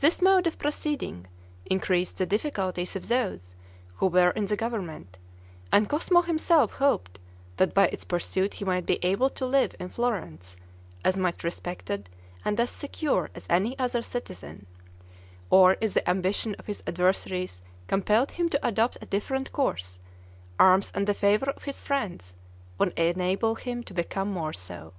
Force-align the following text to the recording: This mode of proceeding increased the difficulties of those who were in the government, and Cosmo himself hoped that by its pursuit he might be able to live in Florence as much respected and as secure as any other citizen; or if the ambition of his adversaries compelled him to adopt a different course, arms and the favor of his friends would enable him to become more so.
This 0.00 0.20
mode 0.20 0.46
of 0.46 0.58
proceeding 0.58 1.28
increased 1.64 2.18
the 2.18 2.26
difficulties 2.26 2.94
of 2.94 3.08
those 3.08 3.54
who 3.94 4.06
were 4.06 4.28
in 4.32 4.44
the 4.44 4.54
government, 4.54 5.16
and 5.72 5.88
Cosmo 5.88 6.20
himself 6.20 6.72
hoped 6.72 7.18
that 7.56 7.72
by 7.72 7.86
its 7.86 8.04
pursuit 8.04 8.52
he 8.52 8.66
might 8.66 8.84
be 8.84 8.98
able 9.02 9.30
to 9.30 9.46
live 9.46 9.74
in 9.80 9.88
Florence 9.88 10.56
as 11.02 11.16
much 11.16 11.42
respected 11.42 12.10
and 12.44 12.60
as 12.60 12.68
secure 12.68 13.30
as 13.34 13.46
any 13.48 13.78
other 13.78 14.02
citizen; 14.02 14.66
or 15.48 15.78
if 15.80 15.94
the 15.94 16.06
ambition 16.06 16.54
of 16.58 16.66
his 16.66 16.82
adversaries 16.86 17.62
compelled 17.86 18.32
him 18.32 18.50
to 18.50 18.60
adopt 18.66 18.98
a 19.00 19.06
different 19.06 19.52
course, 19.52 19.98
arms 20.58 20.92
and 20.94 21.06
the 21.06 21.14
favor 21.14 21.48
of 21.48 21.62
his 21.62 21.82
friends 21.82 22.34
would 22.76 22.92
enable 22.98 23.54
him 23.54 23.82
to 23.82 23.94
become 23.94 24.30
more 24.30 24.52
so. 24.52 24.92